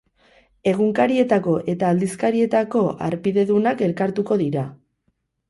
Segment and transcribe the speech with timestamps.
[0.69, 4.67] Egunkarietako eta aldizkarietako harpidedunak elkartuko dira.